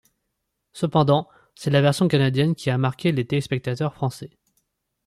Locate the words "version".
1.79-2.07